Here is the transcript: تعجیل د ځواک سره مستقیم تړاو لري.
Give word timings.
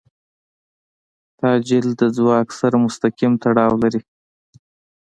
تعجیل 1.39 1.87
د 1.99 2.03
ځواک 2.15 2.47
سره 2.59 2.75
مستقیم 2.85 3.33
تړاو 3.43 3.73
لري. 3.83 4.01